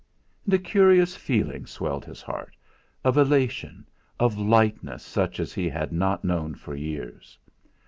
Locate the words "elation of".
3.19-4.35